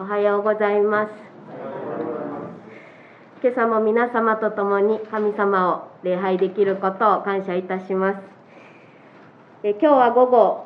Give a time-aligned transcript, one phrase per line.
[0.00, 1.12] おはようございます。
[3.42, 8.18] 今朝も皆様と共に神様を礼拝できることを感謝いたします。
[9.62, 10.64] え今日は午後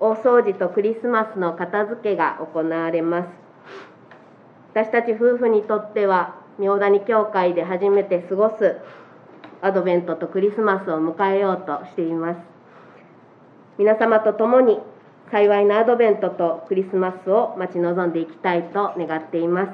[0.00, 3.28] 大掃除とクリスマスの片付けが行われます。
[4.72, 8.78] 私たち夫婦にとっては明谷教会で初めて過ごす
[9.60, 12.40] アドベントとクリスマスを迎えようとしています。
[13.76, 14.78] 皆様と共に
[15.32, 19.72] 幸いなアドベントとクリスマスを待ち望んでいきたいと願っています。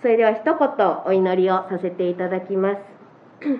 [0.00, 0.56] それでは一言
[1.04, 2.78] お祈りをさせていただきます。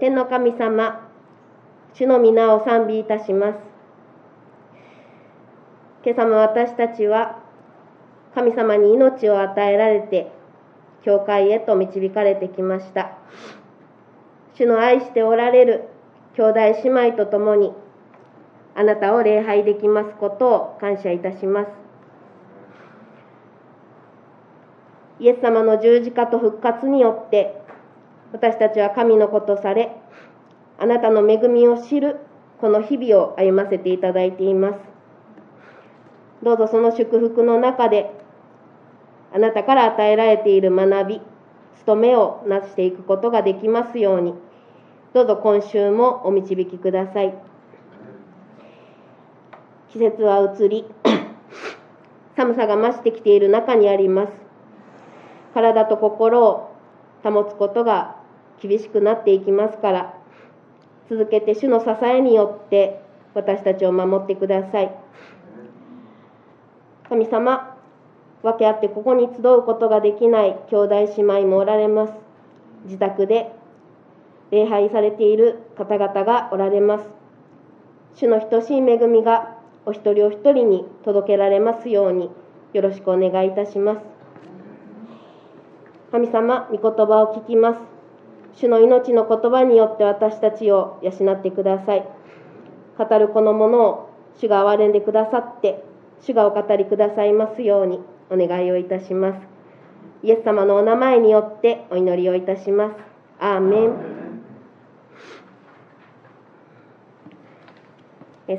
[0.00, 1.10] 天の神様
[1.92, 3.58] 主の皆を賛美いたします。
[6.06, 7.38] 今朝も私たちは
[8.34, 10.32] 神様に命を与えられて
[11.04, 13.18] 教会へと導かれてきました。
[14.54, 15.88] 主の愛しておられる
[16.36, 17.72] 兄弟姉妹と共に
[18.74, 21.68] あなたを礼拝できますことを感謝いたします。
[25.20, 27.62] イエス様の十字架と復活によって
[28.32, 29.94] 私たちは神の子とされ
[30.78, 32.18] あなたの恵みを知る
[32.60, 34.78] この日々を歩ませていただいています。
[36.42, 38.10] どうぞその祝福の中で
[39.32, 41.20] あなたから与えられている学び
[41.80, 44.34] 務めをなしていくことができますように。
[45.12, 47.34] どうぞ今週もお導きください。
[49.90, 50.86] 季節は移り
[52.36, 54.32] 寒さが増してきている中にあります。
[55.52, 56.70] 体と心を
[57.22, 58.16] 保つことが
[58.60, 60.14] 厳しくなっていきますから
[61.10, 63.02] 続けて主の支えによって
[63.34, 64.94] 私たちを守ってください。
[67.08, 67.71] 神様
[68.42, 72.12] 分け合ってここに集うことができない兄弟姉妹もおられます。
[72.84, 73.52] 自宅で
[74.50, 77.04] 礼拝されている方々がおられます。
[78.14, 79.56] 主の等しい恵みが
[79.86, 82.30] お一人お一人に届けられますように
[82.72, 84.00] よろしくお願いいたします。
[86.10, 87.78] 神様御言葉を聞きます。
[88.54, 92.06] 主の命の言葉によって私たちを養ってください。
[92.98, 95.82] 語るこのものを主が憐れんでくださって
[96.20, 98.00] 主がお語りくださいますように。
[98.32, 99.40] お願いをいたします。
[100.22, 102.96] イエス様のお名前によってお祈りをいたします。
[103.38, 104.22] アーメン。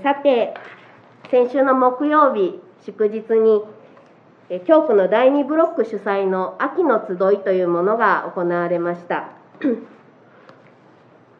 [0.04, 0.54] さて
[1.30, 3.64] 先週の木曜日祝日に
[4.66, 9.32] 教区の第2ブロック主催の秋の集いというものが行われました。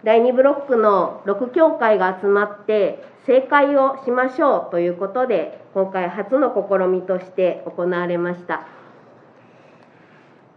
[0.04, 8.68] 第2ブロックの6教会が集まって正解をしましょうということで今回初の試みとして行われました。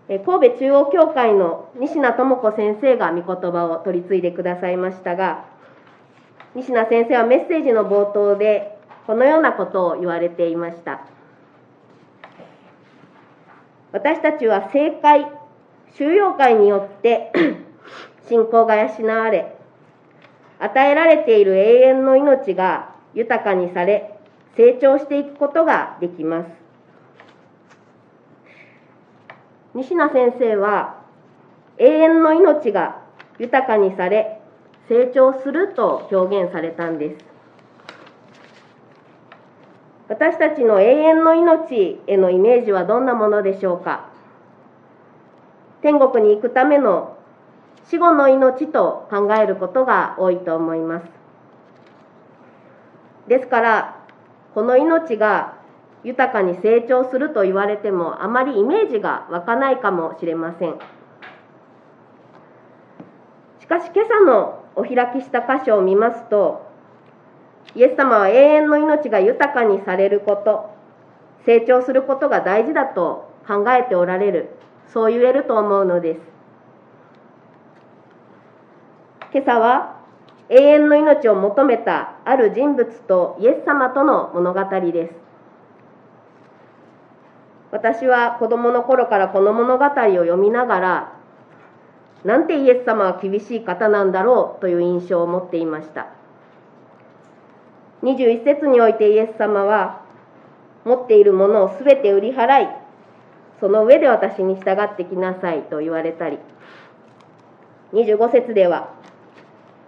[0.09, 5.47] 神戸中央教会の西名智子先生が御言葉を取り継いでくださいましたが
[6.55, 8.79] 西名先生はメッセージの冒頭で
[9.09, 11.07] このようなことを言われていました。
[13.93, 15.27] 私たちは正解
[15.97, 17.33] 収容会によって
[18.29, 19.57] 信仰が養われ
[20.59, 24.19] 与えられている永遠の命が豊かにされ
[24.57, 26.51] 成長していくことができます。
[29.75, 31.03] 西名先生は
[31.79, 33.03] 永遠の命が
[33.39, 34.41] 豊かにされ
[34.89, 37.25] 成長すると表現されたんです。
[40.09, 44.09] 私たちの永遠の命へのイメージはどんなものでしょうか？
[45.83, 47.16] 天国に行くための
[47.89, 51.07] 死後の命と考えることが多いと思います。
[53.29, 53.97] ですから
[54.55, 55.55] この命が
[56.05, 60.79] 豊かに成長すると言われてもあまりイメージが湧かないかもしれません。
[63.61, 66.71] しかし今朝のお開きした箇所を見ますと
[67.75, 70.71] イエス様は永遠の命が豊かにされること
[71.45, 74.51] 成長することが大事だと考えておられる
[74.93, 76.36] そう言えると思うのです。
[79.37, 80.01] 今朝は
[80.49, 85.15] 永遠の命を求めたある人物とイエス様との物語です。
[87.71, 91.13] 私は子供の頃からこの物語を読みながら
[92.25, 96.07] なんてイエス様は厳しい方なんだろうという印象を持っていました。
[98.05, 100.01] 21節においてイエス様は
[100.87, 102.69] 持っているものをすべて売り払い
[103.61, 106.39] その上で私に従ってきなさいと言われたり。
[107.93, 108.97] 25節では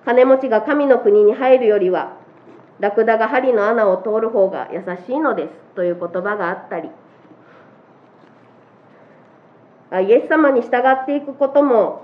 [0.04, 2.16] 金持ちが神の国に入るよりは
[2.80, 6.90] ラクダが針の穴を通る方が優しいのですという言葉があったり。
[9.90, 12.02] イエス様に従っていくことも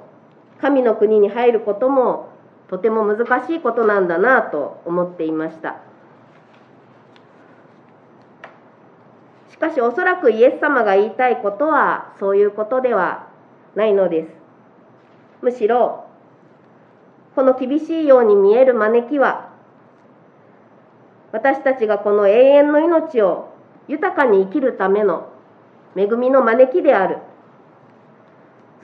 [0.61, 2.31] 神の国に入ることも
[2.69, 5.76] とても難しいことなんだなと思っていました。
[9.50, 13.29] しかしおそらくイエス様が言いたいことはそういうことでは
[13.75, 14.29] ないのです。
[15.43, 16.04] むしろ
[17.35, 19.51] この厳しいように見える招きは
[21.33, 23.53] 私たちがこの永遠の命を
[23.89, 25.31] 豊かに生きるための
[25.97, 27.19] 恵みの招きである。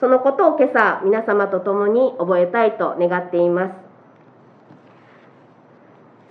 [0.00, 3.74] そのことを今朝皆様と共に覚えたいと願っています。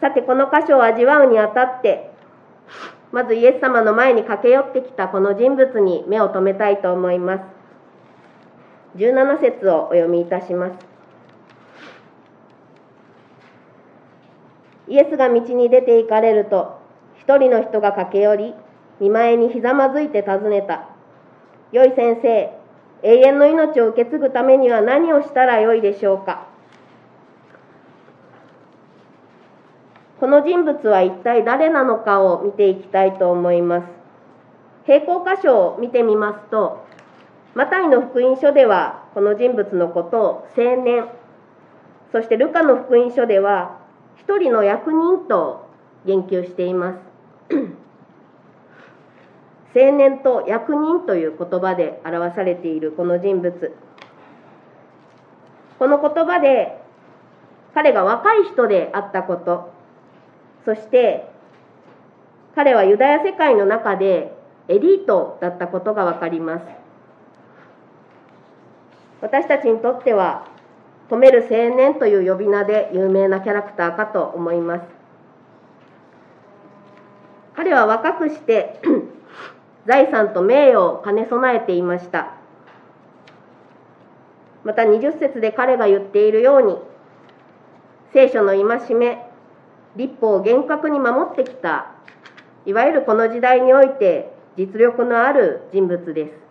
[0.01, 2.11] さてこの箇所を味わうにあたって
[3.11, 7.43] まずイエス様の前に駆け寄ってきたこの人物に目を留めたいと思います。
[8.97, 10.88] 17節をお読みいたします。
[14.89, 16.79] イエスが道に出て行かれると、
[17.15, 18.55] 一人の人が駆け寄り、
[18.99, 20.89] 見舞いにひざまずいて尋ねた。
[21.71, 22.49] よい先生、
[23.03, 26.47] 永遠の命を受け継ぐためには何をしたらよいでしょうか？
[30.19, 33.87] この人物は一体誰なのかを見ていきたいと思います。
[34.87, 36.83] 並行箇所を見てみますと、
[37.53, 41.07] マタイの福音書ではこの人物のことを青年、
[42.11, 43.77] そしてルカの福音書では
[44.21, 45.67] 一人の役人と
[46.05, 46.99] 言及しています。
[49.75, 53.75] 青年と役人という言葉で表されているこの人物。
[55.77, 56.81] この言葉で
[57.73, 59.71] 彼が若い人であったこと。
[60.65, 61.29] そして
[62.55, 64.37] 彼はユダヤ世界の中で
[64.67, 66.65] エリートだったことが分かります。
[69.21, 70.47] 私たちにとっては
[71.09, 74.81] 止める青年という呼び名で有名なキャラクターかと思います。
[77.55, 78.79] 彼は若くして
[79.85, 82.35] 財産と名誉を兼ね備えていました。
[84.63, 86.77] また20節で彼が言っているように
[88.13, 89.25] 聖書の戒め
[89.95, 91.91] 立法を厳格に守ってきた
[92.65, 96.48] いわゆるこの時代において実力のある人物です。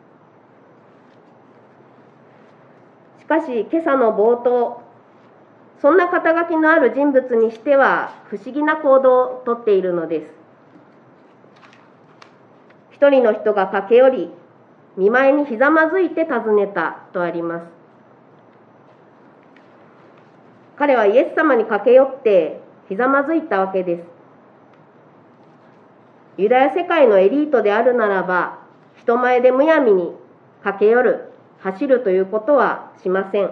[3.29, 4.83] かし今朝の冒頭
[5.81, 10.33] そんな肩書きのある人物にしては不思議な行動をとっているのです。
[12.93, 14.31] 一人の人が駆け寄り
[14.97, 17.67] 見舞いにひざまずいて尋ねたとあります。
[20.77, 24.03] 彼はイエス様に駆け寄ってひざまずいたわけです。
[26.39, 28.59] ユダヤ世界のエリートであるならば
[28.97, 30.13] 人前でむやみに
[30.63, 31.28] 駆け寄る
[31.61, 33.51] 走るということはしません。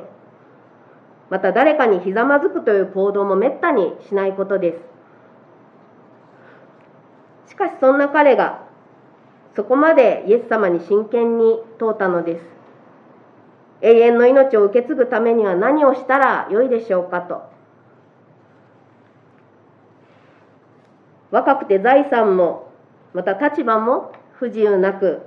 [1.29, 4.75] また誰かにひざまずくという行動もめったにしないことで
[7.47, 7.51] す。
[7.51, 8.65] しかしそんな彼が
[9.57, 12.45] そこまでイエス様に真剣に問うたのです。
[13.83, 17.43] 永遠の命を受け継ぐためには何をしたらよいでしょうかと。
[21.31, 22.71] 若くて財産も
[23.15, 25.23] また立場も不自由なく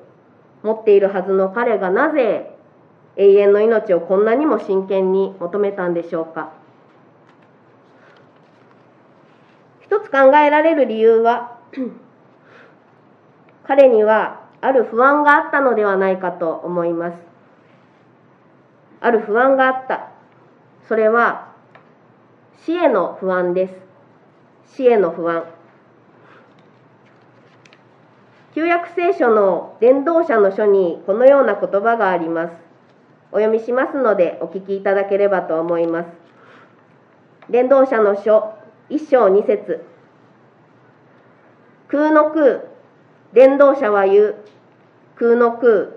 [0.63, 2.55] 持っているはずの彼がなぜ
[3.19, 6.53] 永遠の命をこんなにも真剣に求めたんでしょうか。
[9.81, 11.57] 一つ考えられる理由は
[13.67, 17.17] 彼にはある不安があったのではないかと思います。
[19.01, 20.11] ある不安があった。
[20.87, 21.53] それは
[22.65, 23.73] 死への不安です。
[24.77, 25.43] 死への不安。
[28.55, 32.68] 旧約聖書の伝道者の書にこのような言葉があります。
[33.31, 36.07] お読みしますのでお聞きいただければと思います。
[37.49, 38.53] 伝道者の書
[38.89, 39.85] 一章二節。
[41.87, 42.61] 空の空
[43.33, 44.35] 伝道者は言う。
[45.15, 45.89] 空の空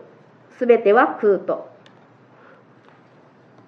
[0.59, 1.71] すべては空と。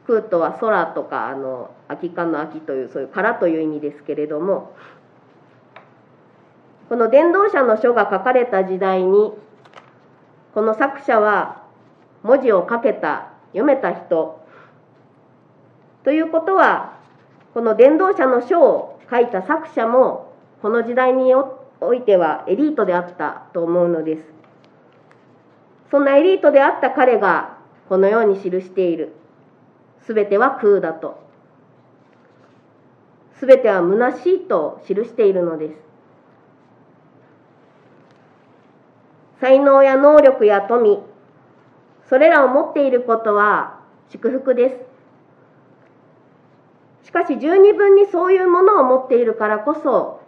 [0.07, 4.75] 空とは空とかあの空き缶の空きというそういう空という意味ですけれども。
[6.89, 9.33] この伝道者の書が書かれた時代に
[10.55, 11.65] この作者は
[12.23, 14.45] 文字を書けた読めた人。
[16.03, 16.99] ということは
[17.55, 24.25] この伝道者の書を書いた作者もこの時代においてはエリートであったと思うのです。
[25.91, 27.57] そんなエリートであった彼が
[27.89, 29.15] このように記している。
[30.05, 31.23] すべては空だと。
[33.39, 35.75] すべては虚しいと記しているのです。
[39.41, 41.01] 才能や能力や富
[42.09, 43.81] それらを持っていることは
[44.11, 44.71] 祝福で
[47.03, 47.07] す。
[47.07, 50.21] しかし十二分にそういうものを持っているからこそ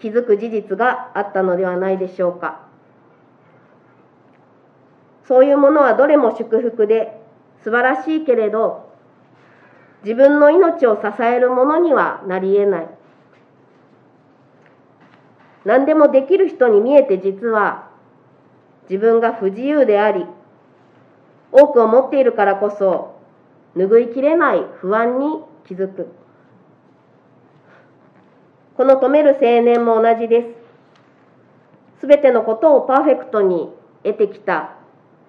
[0.00, 2.60] 気づく事実があったのではないでしょうか。
[5.26, 7.20] そういうものはどれも祝福で
[7.62, 8.92] 素晴らしいけれど
[10.02, 12.88] 自分の命を支えるものにはなり得ない
[15.64, 17.88] 何でもできる人に見えて実は
[18.90, 20.26] 自分が不自由であり
[21.52, 23.20] 多くを持っているからこそ
[23.76, 26.08] 拭いきれない不安に気づく。
[28.76, 30.62] この止める青年も同じです。
[32.00, 33.68] すべてのことをパーフェクトに
[34.02, 34.74] 得てきた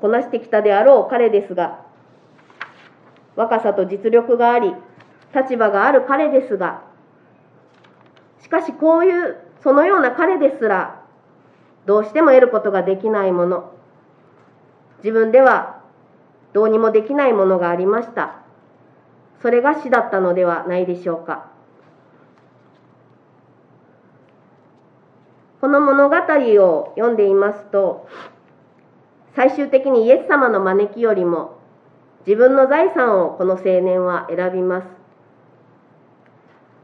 [0.01, 1.85] こなしてきたであろう彼ですが
[3.35, 4.73] 若さと実力があり
[5.35, 6.83] 立場がある彼ですが
[8.41, 11.03] しかしこういうそのような彼ですら
[11.85, 13.71] どうしても得ることができないもの。
[15.03, 15.82] 自分では
[16.53, 18.43] どうにもできないものがありました。
[19.41, 21.51] それが死だったのではないでしょうか。
[25.59, 28.05] この物語を読んでいますと
[29.33, 31.57] 最終的にイエス様の招きよりも
[32.27, 34.87] 自分の財産をこの青年は選びます。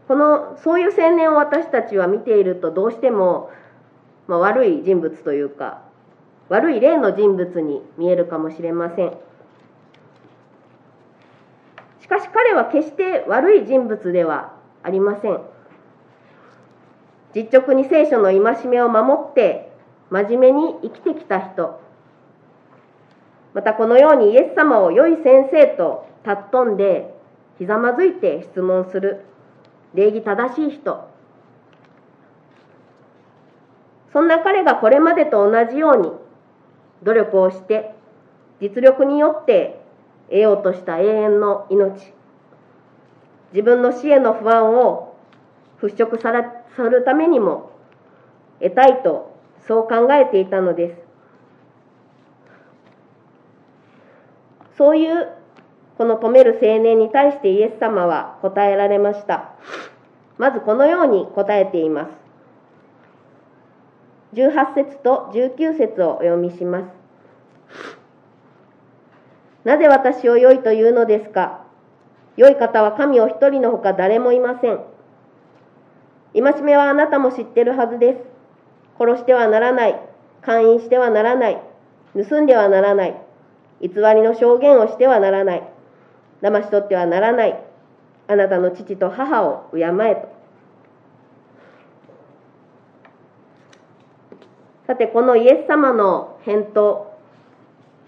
[0.07, 3.51] このそういう青年を私たちは見ているとどうしても、
[4.27, 5.83] まあ、悪い人物というか
[6.47, 9.28] 悪い例の人物に見えるかもしれません。
[12.09, 15.39] しかし彼は決して悪い人物ではありません。
[17.35, 19.71] 実直に聖書の戒めを守って
[20.09, 21.79] 真面目に生きてきた人。
[23.53, 27.13] またこのようにイエス様を良い先生と尊んで
[27.59, 29.23] ひざまずいて質問する。
[29.93, 31.07] 礼儀正しい人。
[34.11, 36.11] そんな彼がこれまでと同じように
[37.03, 37.93] 努力をして
[38.59, 39.78] 実力によって
[40.29, 42.13] 得ようとした永遠の命
[43.51, 45.15] 自分の死への不安を
[45.81, 47.71] 払拭さるためにも
[48.61, 49.35] 得たいと
[49.67, 51.09] そう考えていたのです
[54.79, 55.39] そういう
[55.97, 59.51] この止める青年に対してイエス様は答えられました。
[60.37, 62.11] まずこのように答えています。
[64.35, 66.98] 18節と19節をお読みします。
[69.63, 71.65] なぜ私を良いというのですか？
[72.37, 74.79] 良い方は神を一人のほか誰もいません。
[76.33, 78.19] 戒めはあなたも知ってるはずです。
[78.97, 79.99] 殺してはならない。
[80.41, 81.61] 勧誘してはならない。
[82.15, 83.21] 盗んではならない。
[83.81, 85.63] 偽りの証言をしてはならない。
[86.41, 87.59] 騙し取ってはならない。
[88.27, 90.39] あなたの父と母を敬えと。
[94.87, 97.08] さて、このイエス様の返答、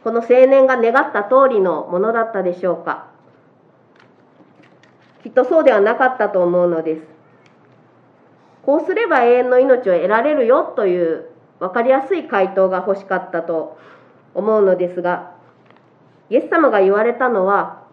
[0.04, 3.08] この青年が願った通りのものだったでしょうか。
[5.24, 7.02] きっとそうではなかったと思うのです。
[8.64, 11.30] こうすれば永遠の命を得られるよという
[11.60, 13.78] 分かりやすい回答が欲しかったと
[14.34, 15.34] 思うのですが、
[16.30, 17.84] イエス様が言われたのは、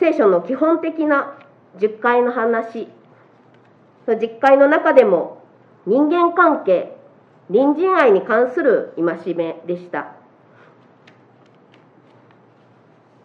[0.00, 1.38] 聖書の基本的な
[1.78, 2.88] 10回の話、
[4.06, 5.42] 10回の中でも
[5.86, 6.96] 人間関係、
[7.52, 10.23] 隣人愛に関する戒めでした。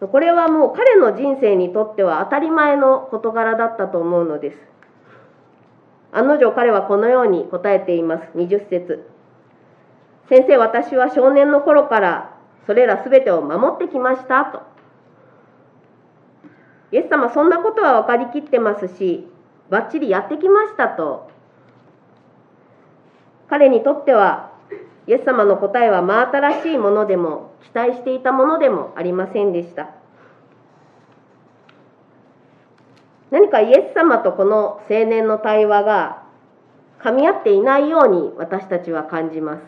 [0.08, 4.56] これはもう彼の人生にとっては当たり前の事柄だったと思うのです。
[6.12, 8.24] 案の定彼はこのように答えています。
[8.36, 9.06] 20節
[10.28, 14.62] 先生、私は少年の頃からそれらすべてを守ってきましたと。
[16.92, 19.28] イエス様、そんなことは分かりきってますし、
[19.68, 21.30] ばっちりやってきましたと。
[23.48, 24.49] 彼にとっては、
[25.10, 29.90] イエス様の答えは真新しいものでも、期待していたものでもありませんでした。
[33.32, 36.22] 何かイエス様とこの青年の対話が
[37.02, 39.62] 噛み合っていないように私たちは感じます。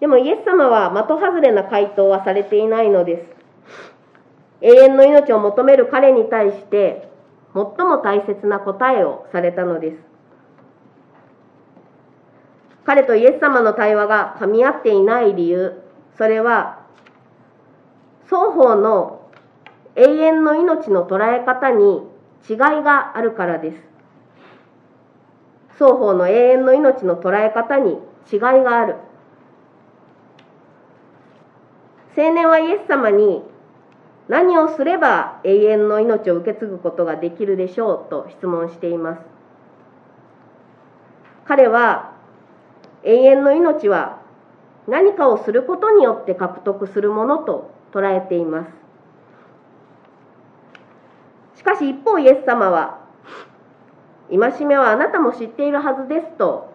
[0.00, 4.64] でもイエス様は的外れな回答はされていないのです。
[4.64, 7.10] 永遠の命を求める彼に対して
[7.52, 10.07] 最も大切な答えをされたのです。
[12.88, 15.74] 彼とイエス様の対話が噛み合っていない理由、
[16.16, 16.86] それは
[18.24, 19.28] 双方の
[19.94, 22.00] 永遠の命の捉え方に
[22.48, 23.76] 違いがあるからです。
[25.74, 27.98] 双方の永遠の命の捉え方に
[28.32, 28.96] 違いがある。
[32.16, 33.42] 青年はイエス様に
[34.28, 39.20] 何をすれば永遠の命を受け継ぐことができるでしょうと質問しています。
[41.44, 42.16] 彼は
[43.08, 44.20] 永遠の命は
[44.86, 48.66] 何かをすることによって獲得するものと捉えていま
[51.54, 51.58] す。
[51.58, 53.00] しかし一方イエス様は
[54.30, 56.70] 戒めはあなたも知っているはずですと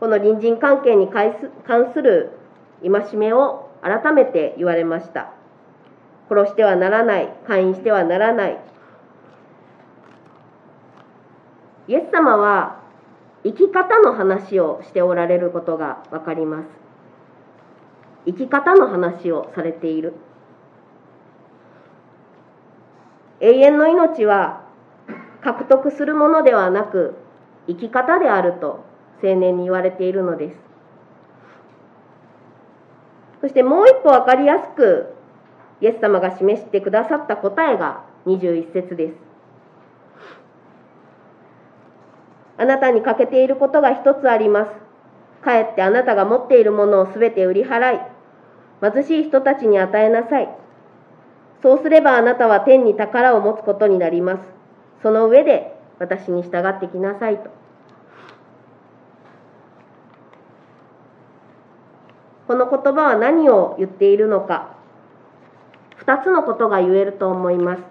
[0.00, 1.34] この隣人関係に関
[1.94, 2.30] する
[2.82, 5.32] 戒めを改めて言われました
[6.28, 8.58] 殺してはならない勧誘してはならない
[11.88, 12.77] イエス様は
[13.48, 16.68] 生き方の話をしておられることが分かります。
[18.26, 20.12] 生き方の話をされている。
[23.40, 24.66] 永遠の命は
[25.40, 27.14] 獲得するものではなく
[27.66, 28.84] 生き方であると
[29.22, 30.56] 青年に言われているのです。
[33.40, 35.14] そしてもう一歩分かりやすく
[35.80, 39.27] イエス様が示してくださった答えが21節です。
[42.58, 44.70] あなたに欠けていることが一つあります。
[45.44, 48.00] かえってあなたが持っているものをすべて売り払い
[48.80, 50.48] 貧しい人たちに与えなさい。
[51.62, 54.42] そうすればあなたは天に宝を持つことになります。
[55.02, 57.50] その上で私に従ってきなさいと。
[62.46, 64.76] この言葉は何を言っているのか。
[66.04, 67.82] 2つのことが言えると思います。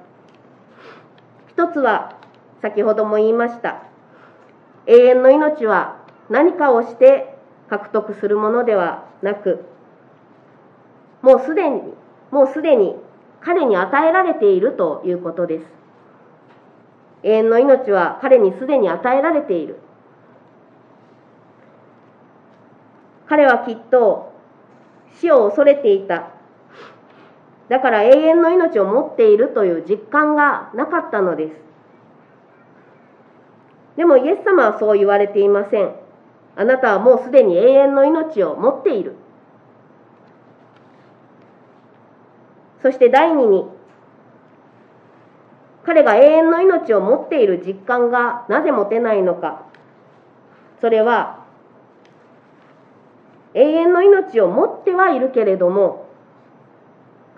[1.50, 2.18] 一つは
[2.62, 3.84] 先ほども言いました。
[4.88, 5.98] 永遠の命は
[6.30, 7.36] 何かをして
[7.70, 9.66] 獲得するものではなく
[11.22, 11.82] もうすでに
[12.32, 12.96] もうすでに
[13.42, 15.66] 彼に与えられているということです。
[17.24, 19.80] 永遠の命は彼にすでに与えられている。
[23.28, 24.34] 彼はきっと
[25.20, 26.32] 死を恐れていた。
[27.70, 31.67] だから永遠の命を持っているという実感がなかったのです。
[33.98, 35.92] でもイエス様はそう言われていません。
[36.56, 39.16] あなたはもうすでに永遠の命を持っている。
[42.82, 43.66] そして第二に
[45.84, 49.64] 彼が永遠の命を持っている実感がなぜ持てないのか。
[50.80, 51.44] それは
[53.56, 56.08] 永遠の命を持ってはいるけれども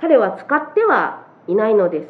[0.02, 2.10] 彼は使ってはいないのです。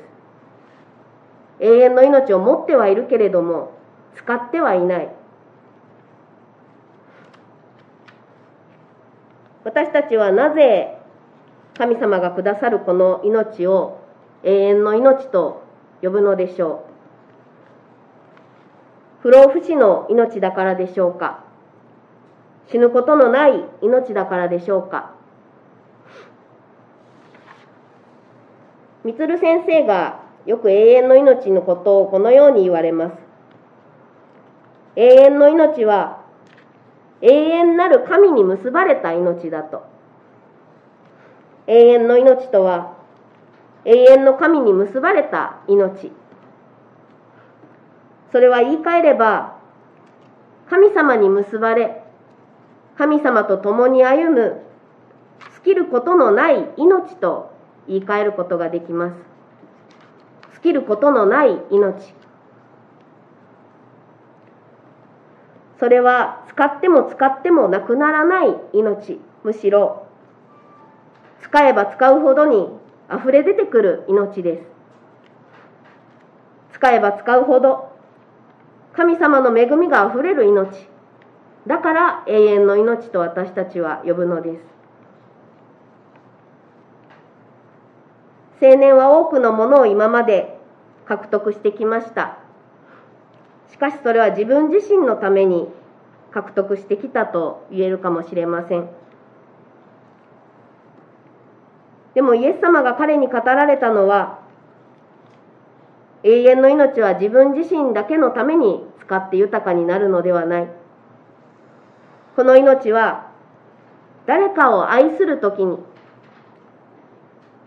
[1.60, 3.79] 永遠の命を持ってはいるけれども
[4.16, 5.10] 使ってはいない。
[9.64, 10.98] 私たちはなぜ
[11.78, 14.02] 神様がくださるこの命を
[14.44, 15.64] 永遠の命と
[16.02, 16.86] 呼ぶのでしょ
[19.22, 19.22] う？
[19.22, 21.44] 不老不死の命だからでしょうか？
[22.72, 25.14] 死ぬことのない命だからでしょうか？
[29.04, 33.29] みつる先生がよく永遠の命のことをこのように言われます。
[35.00, 36.26] 永遠の命は
[37.22, 39.88] 永遠なる神に結ばれた命だと。
[41.68, 42.98] 永遠の命とは
[43.86, 46.12] 永遠の神に結ばれた命。
[48.34, 49.58] それは言い換えれば
[50.70, 52.04] 神様に結ばれ
[52.98, 54.62] 神様と共に歩む
[55.56, 57.54] 尽きることのない命と
[57.88, 59.16] 言い換えることができます。
[60.56, 62.19] 尽きることのない命。
[65.80, 69.20] それは使っても使ってもなくならない命。
[69.44, 70.06] むしろ
[71.42, 72.68] 使えば使うほどに
[73.10, 74.64] 溢れ出てくる命です。
[76.74, 77.90] 使えば使うほど
[78.94, 80.68] 神様の恵みが溢れる命。
[81.66, 84.62] だから永遠の命と私たちは呼ぶのです。
[88.62, 90.60] 青年は多くのものを今まで
[91.06, 92.38] 獲得してきました。
[93.72, 95.68] しかしそれは自分自身のために
[96.32, 98.90] 獲得してきたと言えるかもしれません。
[102.14, 104.40] でもイエス様が彼に語られたのは
[106.24, 110.68] 永遠の命は自分自身だけのために使って豊かになるのではない。
[112.36, 113.32] この命は
[114.26, 115.78] 誰かを愛するときに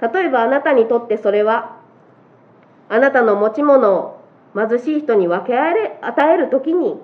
[0.01, 1.77] 例えばあなたにとってそれは
[2.89, 4.22] あなたの持ち物を
[4.55, 7.01] 貧しい人に分け与えるときに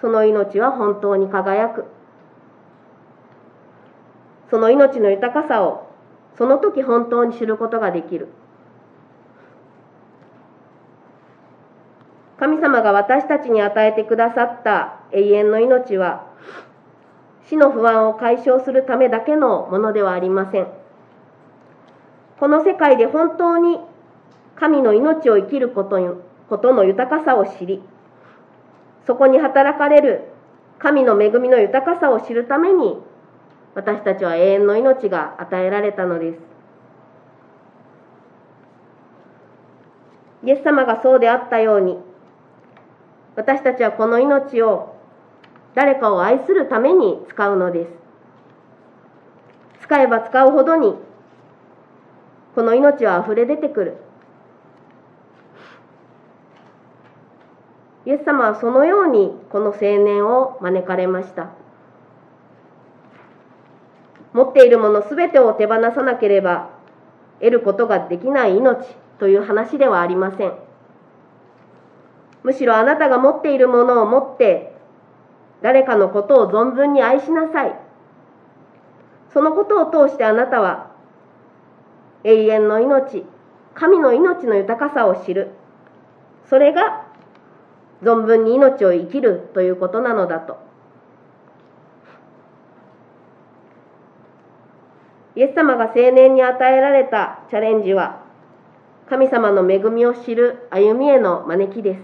[0.00, 1.86] その命は本当に輝く。
[4.50, 5.90] その命の豊かさを
[6.36, 8.28] その時本当に知ることができる。
[12.38, 16.26] 神様が私たちに与えてくださった永遠の命は
[17.48, 20.68] 死の不安を解消するためだけのものではありません。
[22.38, 23.78] この世界で本当に
[24.56, 25.98] 神の命を生きること
[26.48, 27.82] ことの豊かさを知り
[29.06, 30.34] そこに働かれる
[30.78, 32.98] 神の恵みの豊かさを知るために
[33.74, 36.38] 私たちは永遠の命が与えられたのです。
[40.44, 41.96] イエス様がそうであったように
[43.34, 44.94] 私たちはこの命を
[45.74, 47.90] 誰かを愛するために使うのです。
[49.82, 50.94] 使えば使うほどに
[52.54, 53.96] この命はあふれ出てくる。
[58.06, 61.50] イエス様はそのようにこの青年を招かれました。
[64.32, 66.70] 持っているものすべてを手放さなければ
[67.38, 68.84] 得ることができない命
[69.18, 70.52] という話ではありません。
[72.42, 74.74] むしろあなたが持っているものを持って
[75.62, 77.78] 誰かのことを存分に愛しなさい。
[79.32, 80.90] そのことを通してあなたは
[82.24, 83.24] 永遠の命
[83.74, 85.52] 神の命の豊かさを知る。
[86.50, 87.03] それが
[88.04, 90.58] 存分に命を生きるということなのだと。
[95.36, 98.22] イエス様が青年に与えられたチャレンジは
[99.08, 102.00] 神様の恵みを知る歩みへの招きです。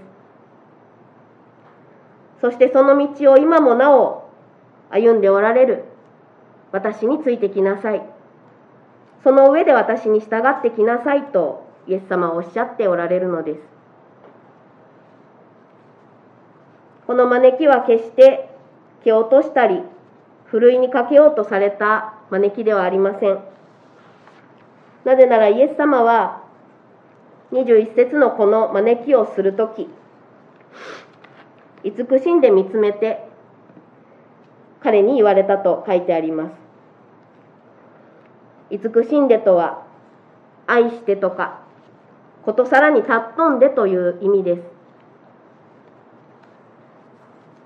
[2.41, 4.29] そしてその道を今もなお
[4.91, 5.85] 歩んでおられる。
[6.73, 8.03] 私についてきなさい。
[9.23, 13.80] その上で私に従ってきなさいとイエス様はおっしゃっておられるのです。
[17.11, 18.49] この招きは決して
[19.03, 19.81] 蹴落としたり
[20.45, 23.41] ふるいにかけようとされた招きではありません。
[25.05, 26.45] なぜならイエス様は
[27.51, 29.89] 21節のこの招きをするとき
[31.83, 33.29] 慈しんで見つめて
[34.81, 36.53] 彼に言われたと書いてあります。
[38.71, 39.85] 慈しんでとは
[40.69, 41.59] 愛してとか
[42.45, 44.63] ことさらに尊んでという意味です。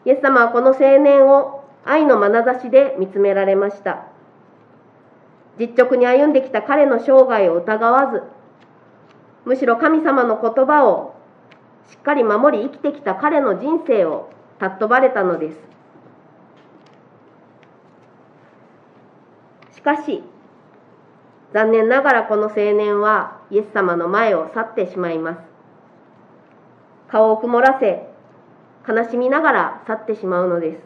[0.04, 4.06] イエス様はこの青年を愛の眼差しで見つめられました。
[5.58, 8.22] 実直に歩んできた彼の生涯を疑わず
[9.44, 11.14] むしろ神様の言葉を
[11.90, 15.58] しっかり守り生きてきた彼の人生を尊ばれたのです。
[19.76, 20.22] しかし
[21.52, 25.40] 残念ながらこの青年はイエス様の前を去ってしまいます。
[27.08, 28.13] 顔を曇らせ
[28.86, 30.80] 悲しみながら去ってしまうのです。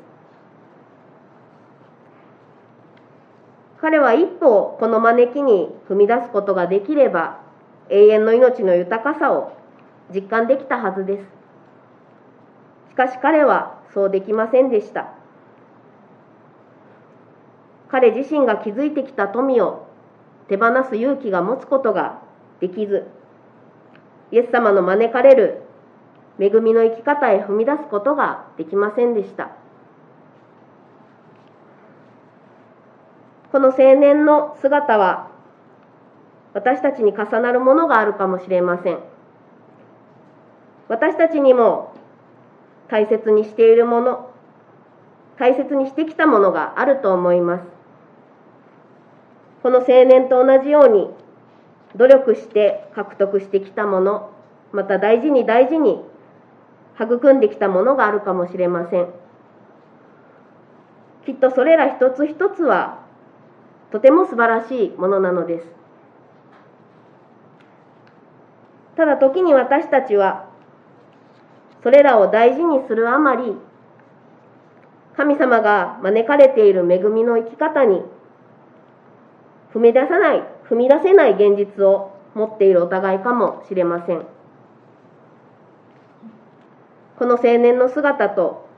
[3.80, 7.40] 彼は一歩この招きに踏み出すことができれば
[7.90, 9.56] 永遠の命の豊かさを
[10.12, 11.24] 実感できたはずです。
[12.90, 15.12] しかし彼はそうできませんでした。
[17.88, 19.86] 彼自身が築いてきた富を
[20.48, 22.20] 手放す勇気が持つことが
[22.60, 23.06] できず
[24.30, 25.62] イエス様の招かれる
[26.38, 29.50] 恵みの生き方へ踏み出すことができませんでした。
[33.50, 35.30] この青年の姿は
[36.54, 38.98] 私たちに重なるものがあるかもしれません。
[40.88, 41.94] 私たちにも
[42.88, 44.30] 大切にしているもの
[45.38, 47.64] 大切にしてきたものがあると思います。
[49.62, 51.10] この青年と同じように
[51.96, 54.30] 努力して獲得してきたもの
[54.72, 56.02] また大事に大事に
[57.04, 59.08] 育んできたものがあるかもしれません。
[61.26, 63.00] きっとそれら一つ一つは
[63.92, 65.66] とても素晴らしいものなのです。
[68.96, 70.48] ただ時に私たちは
[71.82, 73.54] それらを大事にするあまり
[75.16, 78.02] 神様が招かれている恵みの生き方に
[79.72, 84.37] 踏み出さない踏み出せない現実を持っているお互いかもしれません。
[87.18, 88.68] この青年の姿と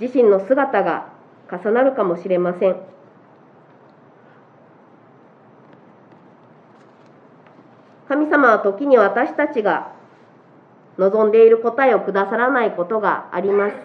[0.00, 1.12] 自身の姿が
[1.50, 2.76] 重なるかもしれません。
[8.08, 9.92] 神様は時に私たちが
[10.96, 13.76] 望んでいる答えをくださらないことがあります。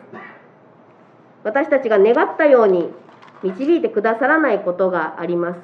[1.43, 2.89] 私たちが願ったように
[3.43, 5.60] 導いてくださらないことがあります。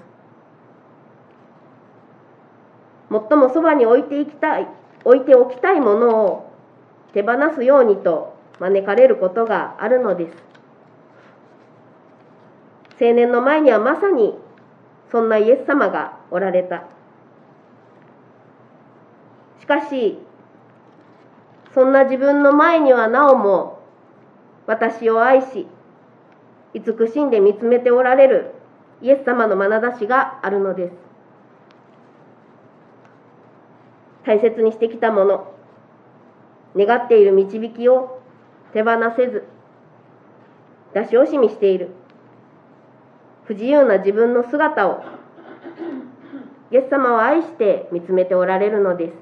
[3.10, 4.68] 最もそばに置いていきたい
[5.06, 6.52] 置いておきたいものを
[7.14, 10.38] 手放すようにと招かれることがあるのです。
[13.02, 14.36] 青年の前にはまさに
[15.12, 16.84] そんなイエス様がおられた。
[19.60, 20.20] しかし
[21.74, 23.80] そんな自分の前にはなおも
[24.68, 25.68] 私を愛し
[26.74, 28.52] 慈しんで見つめておられる
[29.02, 30.96] イエス様の眼差しがあるのです。
[34.26, 35.54] 大切にしてきたもの
[36.76, 38.23] 願っている導きを
[38.74, 39.44] 手放せず
[40.94, 41.90] 出し惜しみしている。
[43.46, 45.04] 不自由な自分の姿を
[46.72, 49.14] イエス様は愛して見つめておられるのです。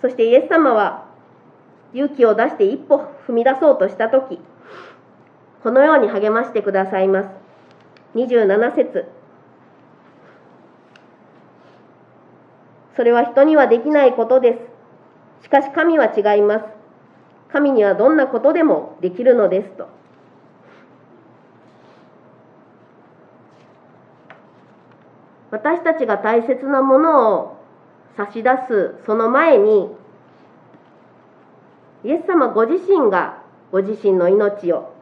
[0.00, 1.06] そしてイエス様は
[1.92, 4.40] 勇気を出して一歩踏み出そうとした時
[5.62, 7.28] このように励ましてくださいます。
[8.14, 9.06] 27節。
[12.96, 14.71] それは人にはできないことです。
[15.42, 16.64] しかし神は違います。
[17.52, 19.88] 神にはどんなことでもできるのですと。
[25.50, 27.56] 私たちが大切なものを
[28.16, 29.88] 差し出すその前に
[32.04, 34.94] イエス様ご自身がご自身の命を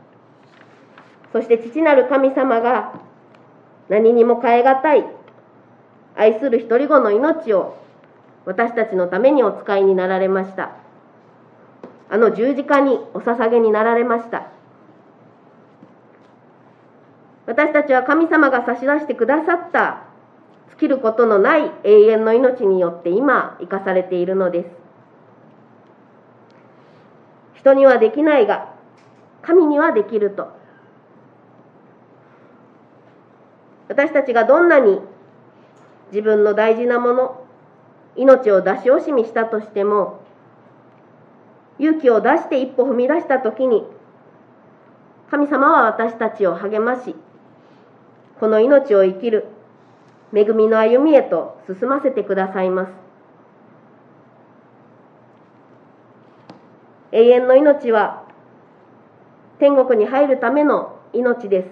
[1.32, 3.00] そして父なる神様が
[3.88, 5.04] 何にも代え難い
[6.16, 7.79] 愛する一人子の命を
[8.46, 10.72] 私たちのためにお使いになられました。
[12.08, 14.48] あの十字架にお捧げになられました。
[17.46, 20.04] 私たちは神様が差し出してくださった
[20.70, 24.70] 尽きることのない永遠の命によって今生かされているのです。
[27.54, 28.72] 人にはできないが
[29.42, 30.48] 神にはできると。
[33.88, 35.00] 私たちがどんなに
[36.12, 37.44] 自分の大事なもの
[38.16, 40.20] 命を出し惜しみしたとしても
[41.78, 43.84] 勇気を出して一歩踏み出した時に
[45.30, 47.14] 神様は私たちを励まし
[48.40, 49.46] この命を生きる
[50.32, 52.92] 恵みの歩みへと進ませてくださいます。
[57.12, 58.22] 永遠の命は
[59.58, 61.64] 天国に入るための命で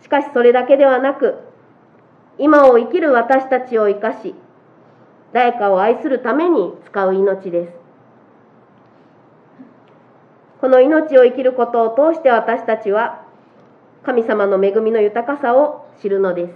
[0.00, 0.04] す。
[0.04, 1.36] しかしそれだけではなく
[2.38, 4.34] 今を生きる私たちを生かし
[5.36, 7.72] 誰かを愛するために使う命です。
[10.62, 13.22] この命を生きることを通して私たちは
[14.02, 16.54] 神様の恵みの豊かさを知るのです。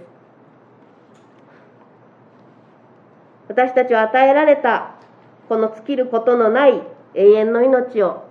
[3.49, 4.95] 私たちは与えられた
[5.47, 6.81] この尽きることのない
[7.13, 8.23] 永遠の命を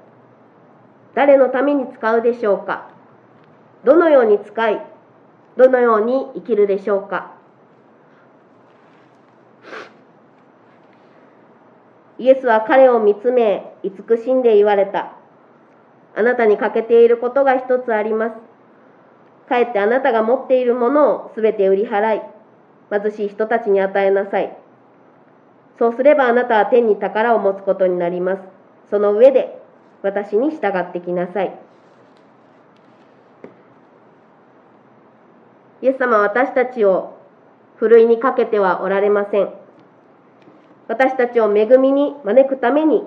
[1.15, 2.91] 誰のために使うでしょうか？
[3.85, 4.85] どのように使い
[5.57, 7.39] どのように生きるでしょうか？
[12.20, 15.16] イエスは彼を見つめ慈しんで言われた
[16.14, 18.35] あなたに欠けていることが一つあります
[19.48, 22.20] かえってあなたが持っているものをすべて売り払い
[22.90, 24.56] 貧しい人たちに与えなさい
[25.78, 28.42] そうすればあなたは天に宝を持つことになります
[28.90, 29.61] その上で
[30.02, 31.59] 私に従ってきなさい。
[35.83, 37.16] イエス様は私たちを
[37.76, 39.50] ふるいにかけてはおられません。
[40.90, 43.05] 私たちを恵みに招くために、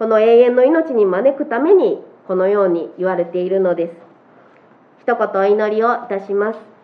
[0.00, 3.92] この永遠の命に招くために、このように言われているのです。
[5.02, 6.75] 一言お祈りをいたします。